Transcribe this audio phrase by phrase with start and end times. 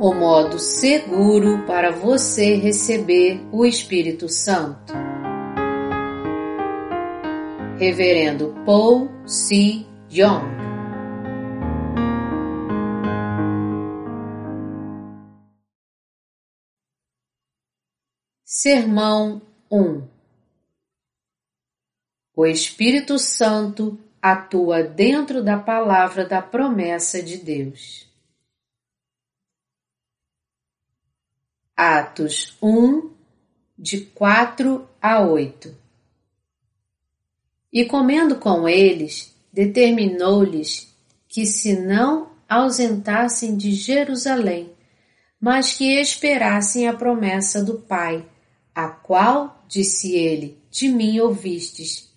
[0.00, 4.94] o modo seguro para você receber o Espírito Santo.
[7.78, 9.84] Reverendo Paul C.
[10.10, 10.42] Young
[18.42, 20.02] Sermão 1
[22.34, 28.09] O Espírito Santo atua dentro da palavra da promessa de Deus.
[31.82, 33.08] Atos 1,
[33.78, 35.74] de 4 a 8
[37.72, 40.94] E comendo com eles, determinou-lhes
[41.26, 44.70] que se não ausentassem de Jerusalém,
[45.40, 48.26] mas que esperassem a promessa do Pai,
[48.74, 52.10] a qual, disse ele, de mim ouvistes.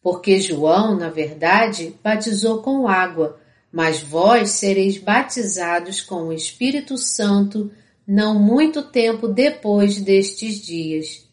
[0.00, 3.40] Porque João, na verdade, batizou com água,
[3.72, 7.68] mas vós sereis batizados com o Espírito Santo
[8.08, 11.28] não muito tempo depois destes dias.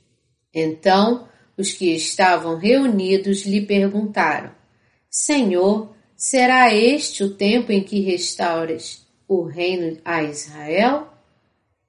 [0.53, 1.25] Então
[1.57, 4.51] os que estavam reunidos lhe perguntaram:
[5.09, 11.07] Senhor, será este o tempo em que restaures o reino a Israel?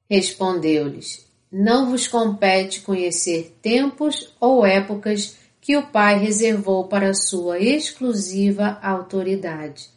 [0.08, 8.78] Respondeu-lhes: Não vos compete conhecer tempos ou épocas que o Pai reservou para sua exclusiva
[8.80, 9.90] autoridade.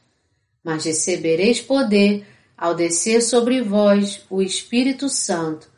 [0.64, 2.26] Mas recebereis poder
[2.60, 5.72] ao descer sobre vós o Espírito Santo,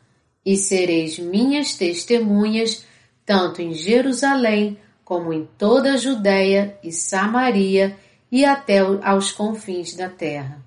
[0.44, 2.84] e sereis minhas testemunhas,
[3.24, 7.96] tanto em Jerusalém como em toda a Judéia e Samaria
[8.32, 10.60] e até aos confins da terra.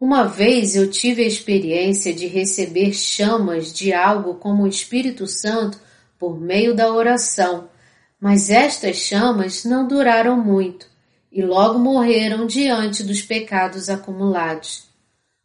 [0.00, 5.78] Uma vez eu tive a experiência de receber chamas de algo como o Espírito Santo
[6.18, 7.68] por meio da oração,
[8.20, 10.92] mas estas chamas não duraram muito
[11.34, 14.84] e logo morreram diante dos pecados acumulados.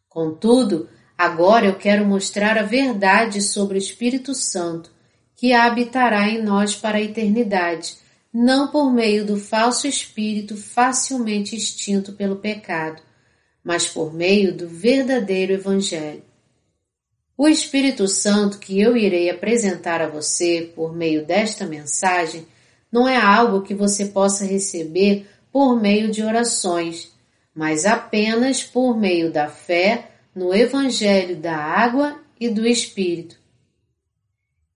[0.08, 4.92] Contudo, agora eu quero mostrar a verdade sobre o Espírito Santo,
[5.34, 7.96] que habitará em nós para a eternidade,
[8.32, 13.02] não por meio do falso espírito facilmente extinto pelo pecado,
[13.64, 16.22] mas por meio do verdadeiro Evangelho.
[17.36, 22.46] O Espírito Santo que eu irei apresentar a você por meio desta mensagem
[22.92, 27.12] não é algo que você possa receber por meio de orações,
[27.54, 33.38] mas apenas por meio da fé no Evangelho da Água e do Espírito.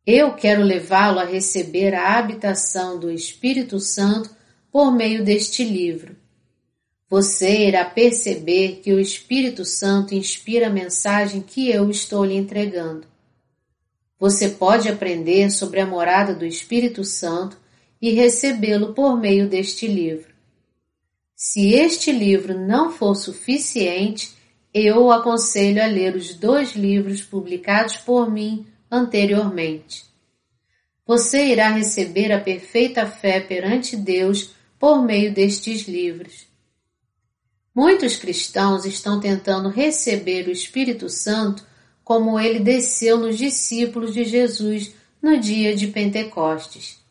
[0.06, 4.28] Eu quero levá-lo a receber a habitação do Espírito Santo
[4.70, 6.16] por meio deste livro.
[7.08, 13.06] Você irá perceber que o Espírito Santo inspira a mensagem que eu estou lhe entregando.
[14.18, 17.56] Você pode aprender sobre a morada do Espírito Santo
[18.00, 20.33] e recebê-lo por meio deste livro.
[21.36, 24.32] Se este livro não for suficiente,
[24.72, 30.04] eu o aconselho a ler os dois livros publicados por mim anteriormente.
[31.06, 36.46] Você irá receber a perfeita fé perante Deus por meio destes livros.
[37.74, 41.66] Muitos cristãos estão tentando receber o Espírito Santo
[42.04, 47.03] como ele desceu nos discípulos de Jesus no dia de Pentecostes.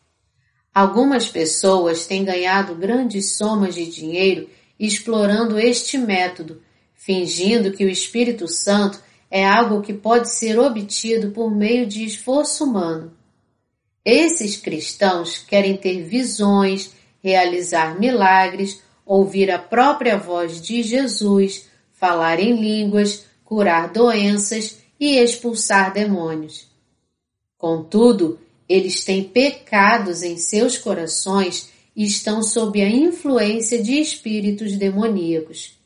[0.74, 6.60] Algumas pessoas têm ganhado grandes somas de dinheiro explorando este método,
[6.94, 12.64] fingindo que o Espírito Santo é algo que pode ser obtido por meio de esforço
[12.64, 13.12] humano.
[14.04, 16.90] Esses cristãos querem ter visões,
[17.22, 25.92] realizar milagres, ouvir a própria voz de Jesus, falar em línguas, curar doenças e expulsar
[25.92, 26.66] demônios.
[27.56, 35.78] Contudo, eles têm pecados em seus corações e estão sob a influência de espíritos demoníacos.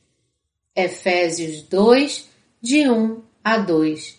[0.75, 2.27] Efésios 2,
[2.63, 4.17] de 1 a 2.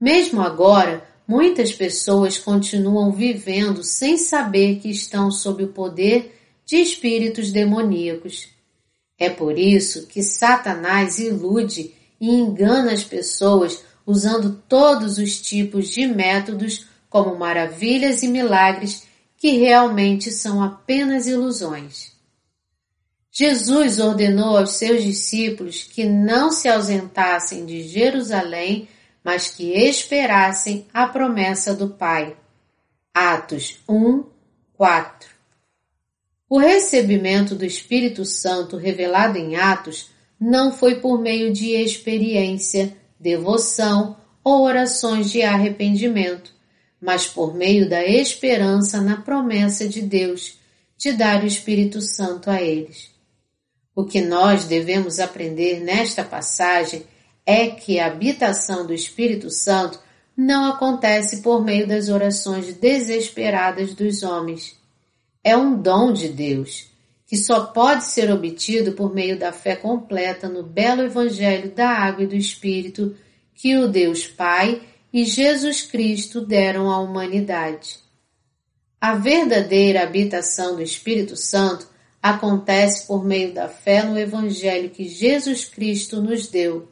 [0.00, 7.52] Mesmo agora, muitas pessoas continuam vivendo sem saber que estão sob o poder de espíritos
[7.52, 8.48] demoníacos.
[9.18, 16.06] É por isso que Satanás ilude e engana as pessoas usando todos os tipos de
[16.06, 19.06] métodos como maravilhas e milagres
[19.36, 22.10] que realmente são apenas ilusões.
[23.30, 28.88] Jesus ordenou aos seus discípulos que não se ausentassem de Jerusalém,
[29.22, 32.34] mas que esperassem a promessa do Pai.
[33.12, 34.24] Atos 1,
[34.72, 35.28] 4
[36.48, 40.10] O recebimento do Espírito Santo revelado em Atos
[40.40, 46.52] não foi por meio de experiência, devoção ou orações de arrependimento,
[47.02, 50.60] mas por meio da esperança na promessa de Deus
[50.96, 53.10] de dar o Espírito Santo a eles.
[53.92, 57.02] O que nós devemos aprender nesta passagem
[57.44, 59.98] é que a habitação do Espírito Santo
[60.36, 64.76] não acontece por meio das orações desesperadas dos homens.
[65.42, 66.86] É um dom de Deus,
[67.26, 72.22] que só pode ser obtido por meio da fé completa no belo Evangelho da Água
[72.22, 73.16] e do Espírito
[73.56, 74.80] que o Deus Pai
[75.12, 77.98] e Jesus Cristo deram à humanidade.
[79.00, 81.86] A verdadeira habitação do Espírito Santo
[82.22, 86.88] acontece por meio da fé no Evangelho que Jesus Cristo nos deu.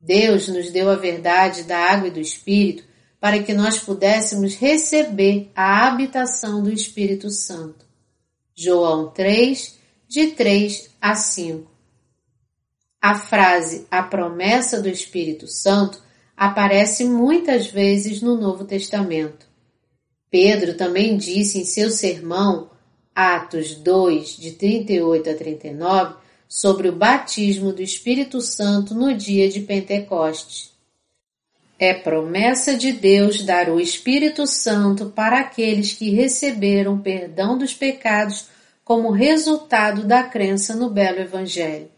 [0.00, 2.82] Deus nos deu a verdade da água e do Espírito
[3.20, 7.86] para que nós pudéssemos receber a habitação do Espírito Santo.
[8.52, 9.78] João 3,
[10.08, 11.70] de 3 a 5.
[13.00, 16.01] A frase a promessa do Espírito Santo
[16.36, 19.46] aparece muitas vezes no Novo Testamento.
[20.30, 22.70] Pedro também disse em seu sermão,
[23.14, 26.14] Atos 2, de 38 a 39,
[26.48, 30.72] sobre o batismo do Espírito Santo no dia de Pentecostes.
[31.78, 38.46] É promessa de Deus dar o Espírito Santo para aqueles que receberam perdão dos pecados
[38.84, 41.90] como resultado da crença no belo Evangelho.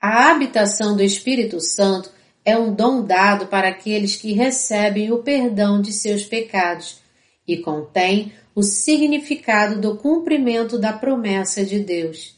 [0.00, 2.10] A habitação do Espírito Santo
[2.46, 7.00] é um dom dado para aqueles que recebem o perdão de seus pecados
[7.46, 12.36] e contém o significado do cumprimento da promessa de Deus.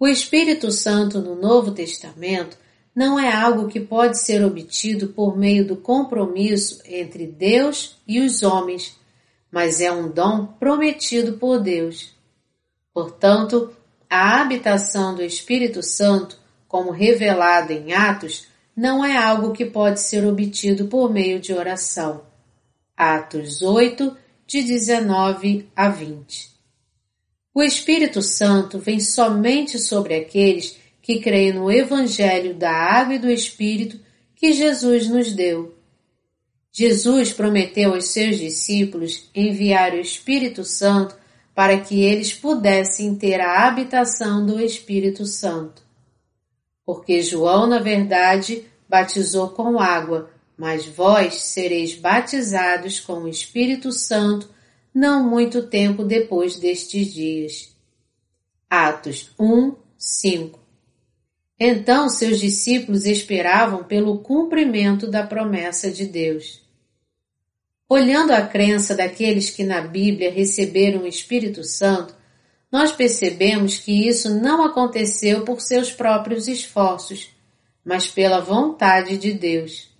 [0.00, 2.56] O Espírito Santo no Novo Testamento
[2.94, 8.42] não é algo que pode ser obtido por meio do compromisso entre Deus e os
[8.42, 8.96] homens,
[9.50, 12.14] mas é um dom prometido por Deus.
[12.94, 13.74] Portanto,
[14.08, 20.24] a habitação do Espírito Santo, como revelado em Atos, não é algo que pode ser
[20.24, 22.24] obtido por meio de oração.
[22.96, 24.16] Atos 8,
[24.46, 26.50] de 19 a 20.
[27.54, 33.30] O Espírito Santo vem somente sobre aqueles que creem no Evangelho da Água e do
[33.30, 34.00] Espírito
[34.34, 35.76] que Jesus nos deu.
[36.72, 41.14] Jesus prometeu aos seus discípulos enviar o Espírito Santo
[41.54, 45.82] para que eles pudessem ter a habitação do Espírito Santo.
[46.84, 54.50] Porque João, na verdade, batizou com água, mas vós sereis batizados com o Espírito Santo
[54.94, 57.74] não muito tempo depois destes dias.
[58.68, 60.60] Atos 1, 5
[61.58, 66.60] Então seus discípulos esperavam pelo cumprimento da promessa de Deus.
[67.88, 72.14] Olhando a crença daqueles que na Bíblia receberam o Espírito Santo,
[72.72, 77.28] nós percebemos que isso não aconteceu por seus próprios esforços,
[77.84, 79.90] mas pela vontade de Deus.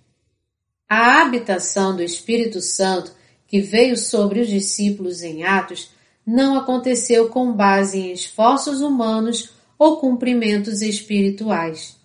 [0.89, 3.13] A habitação do Espírito Santo
[3.47, 5.91] que veio sobre os discípulos em Atos
[6.25, 11.95] não aconteceu com base em esforços humanos ou cumprimentos espirituais.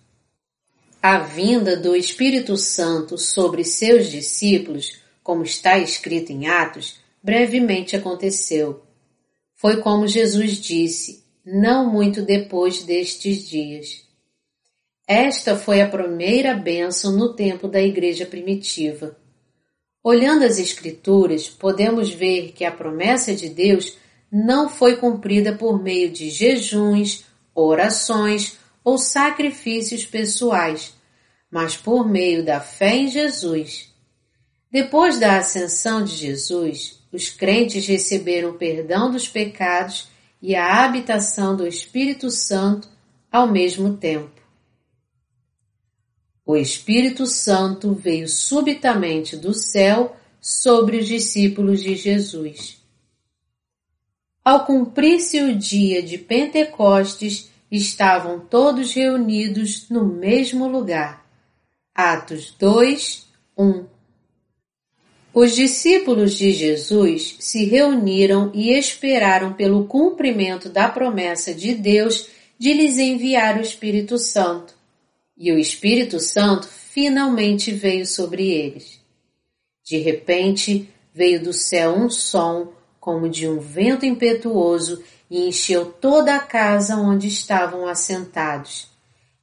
[1.01, 8.83] A vinda do Espírito Santo sobre seus discípulos, como está escrito em Atos, brevemente aconteceu.
[9.59, 14.07] Foi como Jesus disse, não muito depois destes dias.
[15.05, 19.17] Esta foi a primeira bênção no tempo da igreja primitiva.
[20.01, 23.97] Olhando as Escrituras, podemos ver que a promessa de Deus
[24.31, 30.93] não foi cumprida por meio de jejuns, orações ou sacrifícios pessoais,
[31.51, 33.93] mas por meio da fé em Jesus.
[34.71, 40.07] Depois da ascensão de Jesus, os crentes receberam o perdão dos pecados
[40.41, 42.87] e a habitação do Espírito Santo
[43.31, 44.39] ao mesmo tempo.
[46.45, 52.81] O Espírito Santo veio subitamente do céu sobre os discípulos de Jesus.
[54.43, 61.23] Ao cumprir-se o dia de Pentecostes, estavam todos reunidos no mesmo lugar.
[61.93, 63.98] Atos 2, 1
[65.41, 72.27] Os discípulos de Jesus se reuniram e esperaram pelo cumprimento da promessa de Deus
[72.57, 74.75] de lhes enviar o Espírito Santo
[75.37, 78.99] e o Espírito Santo finalmente veio sobre eles.
[79.81, 86.35] De repente veio do céu um som como de um vento impetuoso e encheu toda
[86.35, 88.89] a casa onde estavam assentados.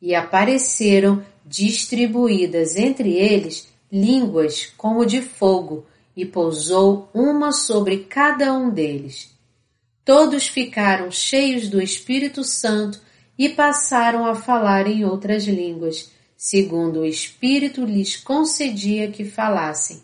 [0.03, 5.87] E apareceram distribuídas entre eles línguas como de fogo,
[6.17, 9.35] e pousou uma sobre cada um deles.
[10.05, 13.01] Todos ficaram cheios do Espírito Santo
[13.39, 20.03] e passaram a falar em outras línguas, segundo o Espírito lhes concedia que falassem.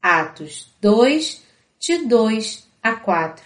[0.00, 1.42] Atos 2,
[1.78, 3.44] de 2 a 4.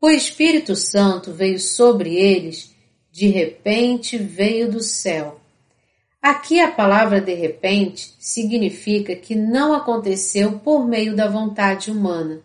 [0.00, 2.74] O Espírito Santo veio sobre eles,
[3.10, 5.40] de repente veio do céu.
[6.24, 12.40] Aqui a palavra de repente significa que não aconteceu por meio da vontade humana.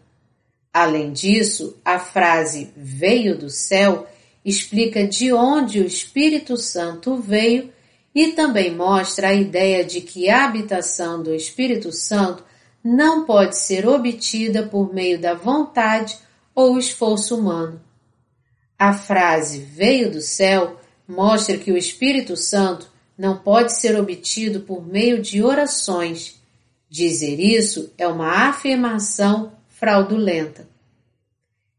[0.74, 4.06] Além disso, a frase veio do céu
[4.44, 7.72] explica de onde o Espírito Santo veio
[8.14, 12.44] e também mostra a ideia de que a habitação do Espírito Santo
[12.84, 16.18] não pode ser obtida por meio da vontade
[16.54, 17.80] ou esforço humano.
[18.78, 24.88] A frase veio do céu mostra que o Espírito Santo não pode ser obtido por
[24.88, 26.42] meio de orações.
[26.90, 30.66] Dizer isso é uma afirmação fraudulenta.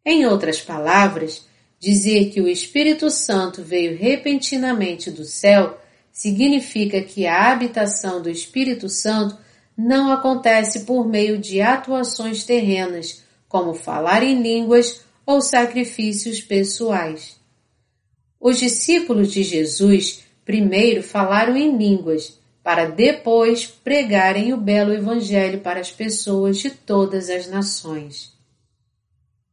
[0.04, 1.46] Em outras palavras,
[1.78, 5.80] dizer que o Espírito Santo veio repentinamente do céu
[6.12, 9.38] significa que a habitação do Espírito Santo
[9.74, 17.40] não acontece por meio de atuações terrenas, como falar em línguas ou sacrifícios pessoais.
[18.38, 25.78] Os discípulos de Jesus primeiro falaram em línguas, para depois pregarem o belo Evangelho para
[25.78, 28.32] as pessoas de todas as nações.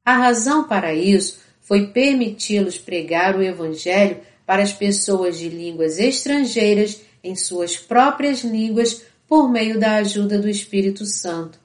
[0.04, 7.00] A razão para isso foi permiti-los pregar o Evangelho para as pessoas de línguas estrangeiras
[7.24, 11.60] em suas próprias línguas por meio da ajuda do Espírito Santo.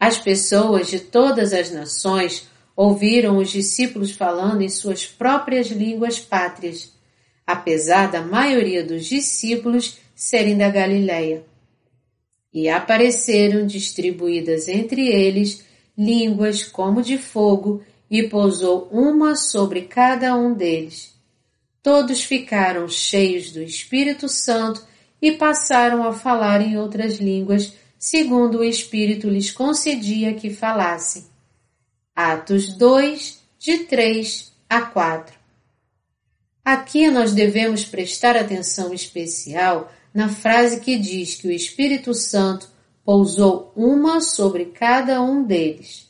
[0.00, 6.92] As pessoas de todas as nações ouviram os discípulos falando em suas próprias línguas pátrias,
[7.46, 11.44] apesar da maioria dos discípulos serem da Galiléia.
[12.52, 15.64] E apareceram distribuídas entre eles
[15.96, 21.14] línguas como de fogo, e pousou uma sobre cada um deles.
[21.82, 24.86] Todos ficaram cheios do Espírito Santo
[25.20, 31.24] e passaram a falar em outras línguas, segundo o Espírito lhes concedia que falassem.
[32.14, 35.43] Atos 2, de 3 a 4.
[36.64, 42.68] Aqui nós devemos prestar atenção especial na frase que diz que o Espírito Santo
[43.04, 46.08] pousou uma sobre cada um deles.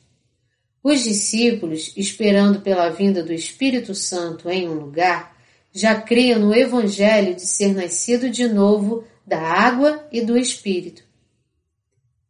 [0.82, 5.34] Os discípulos, esperando pela vinda do Espírito Santo em um lugar,
[5.72, 11.02] já cria no Evangelho de ser nascido de novo da água e do Espírito.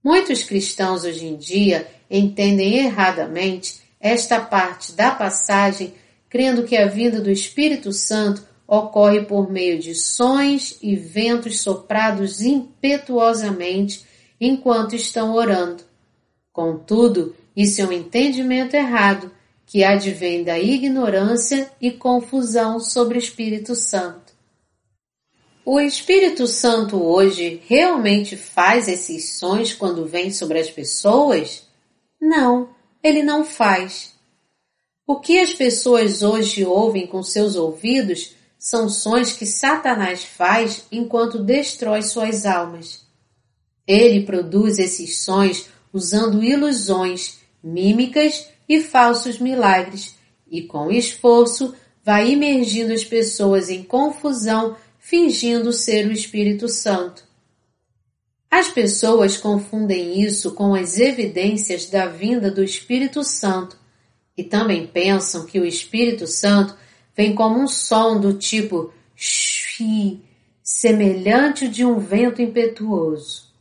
[0.02, 5.93] Muitos cristãos hoje em dia entendem erradamente esta parte da passagem,
[6.34, 12.40] crendo que a vinda do Espírito Santo ocorre por meio de sons e ventos soprados
[12.40, 14.04] impetuosamente
[14.40, 15.84] enquanto estão orando.
[16.52, 19.30] Contudo, isso é um entendimento errado
[19.64, 24.32] que advém da ignorância e confusão sobre o Espírito Santo.
[25.64, 31.68] O Espírito Santo hoje realmente faz esses sons quando vem sobre as pessoas?
[32.20, 32.70] Não,
[33.04, 34.13] ele não faz.
[35.06, 41.44] O que as pessoas hoje ouvem com seus ouvidos são sons que Satanás faz enquanto
[41.44, 43.04] destrói suas almas.
[43.87, 50.14] Ele produz esses sons usando ilusões, mímicas e falsos milagres,
[50.50, 57.25] e com esforço vai imergindo as pessoas em confusão, fingindo ser o Espírito Santo.
[58.50, 63.83] As pessoas confundem isso com as evidências da vinda do Espírito Santo
[64.36, 66.76] e também pensam que o Espírito Santo
[67.16, 70.20] vem como um som do tipo shi,
[70.62, 73.52] semelhante de um vento impetuoso.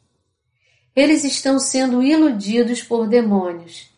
[0.95, 3.89] Eles estão sendo iludidos por demônios.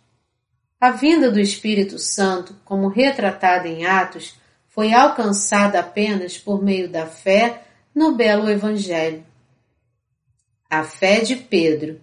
[0.80, 4.36] A vinda do Espírito Santo, como retratada em Atos,
[4.68, 7.64] foi alcançada apenas por meio da fé
[7.94, 9.26] no belo Evangelho.
[10.70, 12.02] A fé de Pedro,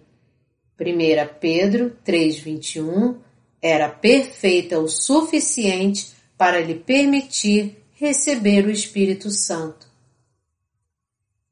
[0.79, 3.17] 1 Pedro 3,21,
[3.63, 9.87] era perfeita o suficiente para lhe permitir receber o Espírito Santo.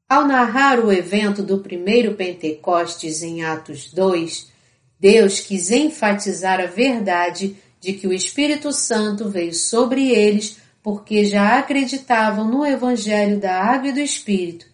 [0.06, 4.52] Ao narrar o evento do primeiro Pentecostes em Atos 2,
[5.00, 11.58] Deus quis enfatizar a verdade de que o Espírito Santo veio sobre eles porque já
[11.58, 14.66] acreditavam no Evangelho da Água e do Espírito.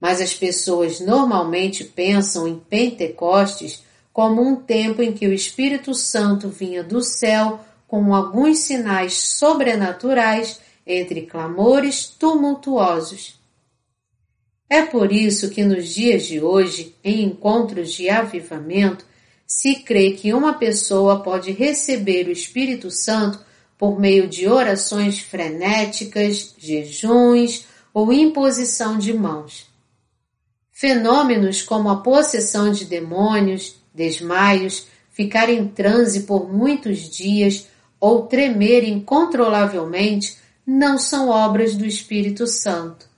[0.00, 6.48] Mas as pessoas normalmente pensam em Pentecostes como um tempo em que o Espírito Santo
[6.48, 13.40] vinha do céu com alguns sinais sobrenaturais entre clamores tumultuosos.
[14.70, 19.04] É por isso que nos dias de hoje, em encontros de avivamento,
[19.44, 23.40] se crê que uma pessoa pode receber o Espírito Santo
[23.76, 29.66] por meio de orações frenéticas, jejuns ou imposição de mãos.
[30.70, 37.68] Fenômenos como a possessão de demônios, desmaios, ficar em transe por muitos dias
[38.00, 40.36] ou tremer incontrolavelmente
[40.66, 43.08] não são obras do Espírito Santo.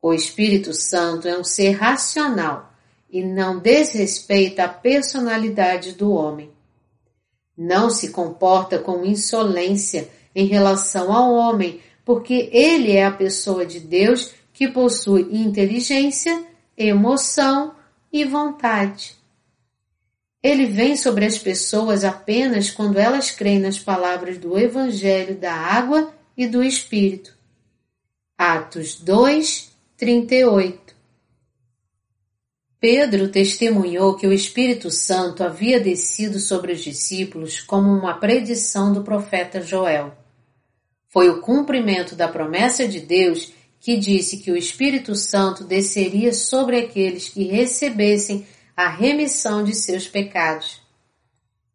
[0.00, 2.72] O Espírito Santo é um ser racional
[3.08, 6.50] e não desrespeita a personalidade do homem.
[7.56, 13.78] Não se comporta com insolência em relação ao homem, porque ele é a pessoa de
[13.78, 16.44] Deus que possui inteligência,
[16.76, 17.74] emoção
[18.12, 19.21] e vontade.
[20.42, 26.12] Ele vem sobre as pessoas apenas quando elas creem nas palavras do Evangelho da água
[26.36, 27.32] e do Espírito.
[28.36, 30.82] Atos 2, 38
[32.80, 39.04] Pedro testemunhou que o Espírito Santo havia descido sobre os discípulos como uma predição do
[39.04, 40.12] profeta Joel.
[41.06, 46.76] Foi o cumprimento da promessa de Deus que disse que o Espírito Santo desceria sobre
[46.78, 48.44] aqueles que recebessem
[48.76, 50.80] a remissão de seus pecados.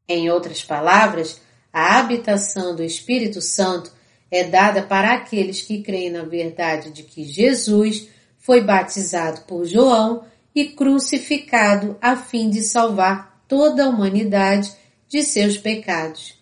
[0.07, 3.91] Em outras palavras, a habitação do Espírito Santo
[4.31, 10.23] é dada para aqueles que creem na verdade de que Jesus foi batizado por João
[10.55, 14.73] e crucificado a fim de salvar toda a humanidade
[15.07, 16.33] de seus pecados.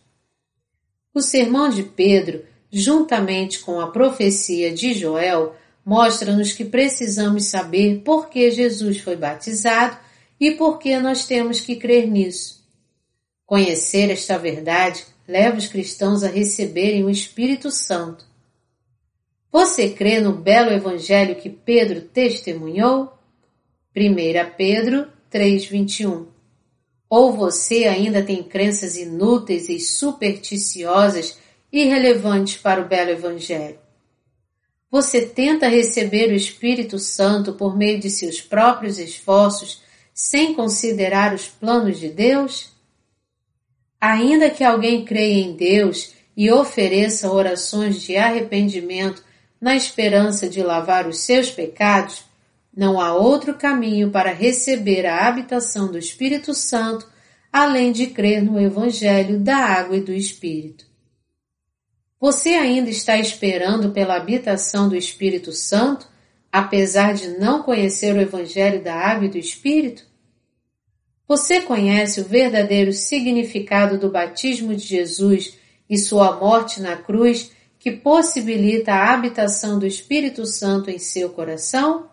[1.13, 8.29] O sermão de Pedro, juntamente com a profecia de Joel, mostra-nos que precisamos saber por
[8.29, 9.97] que Jesus foi batizado
[10.39, 12.63] e por que nós temos que crer nisso.
[13.45, 18.25] Conhecer esta verdade leva os cristãos a receberem o Espírito Santo.
[19.51, 23.13] Você crê no belo evangelho que Pedro testemunhou?
[23.95, 26.27] 1 Pedro 3:21.
[27.09, 31.37] Ou você ainda tem crenças inúteis e supersticiosas
[31.71, 33.79] irrelevantes para o belo evangelho?
[34.91, 39.81] Você tenta receber o Espírito Santo por meio de seus próprios esforços
[40.15, 42.71] sem considerar os planos de Deus?
[43.99, 49.21] Ainda que alguém creia em Deus e ofereça orações de arrependimento
[49.59, 52.23] na esperança de lavar os seus pecados,
[52.75, 57.07] não há outro caminho para receber a habitação do Espírito Santo
[57.51, 60.85] além de crer no Evangelho da Água e do Espírito.
[62.19, 66.05] Você ainda está esperando pela habitação do Espírito Santo,
[66.55, 70.05] apesar de não conhecer o Evangelho da Água e do Espírito?
[71.27, 75.57] Você conhece o verdadeiro significado do batismo de Jesus
[75.89, 82.09] e sua morte na cruz que possibilita a habitação do Espírito Santo em seu coração?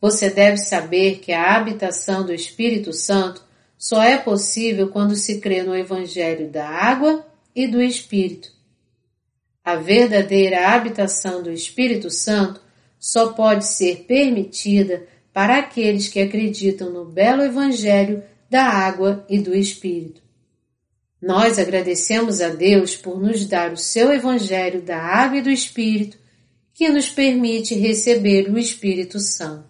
[0.00, 3.44] Você deve saber que a habitação do Espírito Santo
[3.76, 8.50] só é possível quando se crê no Evangelho da água e do Espírito.
[9.62, 12.69] A verdadeira habitação do Espírito Santo
[13.00, 19.54] só pode ser permitida para aqueles que acreditam no belo Evangelho da água e do
[19.54, 20.20] Espírito.
[21.20, 26.18] Nós agradecemos a Deus por nos dar o seu Evangelho da água e do Espírito,
[26.74, 29.69] que nos permite receber o Espírito Santo.